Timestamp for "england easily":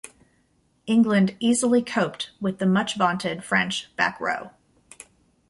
0.87-1.83